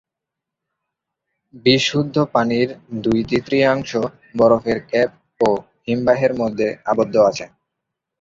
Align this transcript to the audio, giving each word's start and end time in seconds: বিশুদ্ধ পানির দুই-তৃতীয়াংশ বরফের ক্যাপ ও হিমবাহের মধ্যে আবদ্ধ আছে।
বিশুদ্ধ 1.65 2.15
পানির 2.33 2.69
দুই-তৃতীয়াংশ 3.03 3.91
বরফের 4.37 4.79
ক্যাপ 4.89 5.11
ও 5.41 5.49
হিমবাহের 5.85 6.33
মধ্যে 6.41 6.67
আবদ্ধ 6.85 7.15
আছে। 7.29 7.45